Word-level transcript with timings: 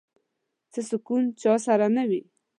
څه 0.71 0.81
سکون 0.89 1.23
چا 1.41 1.53
سره 1.65 1.87
نه 1.95 2.03
وي 2.09 2.21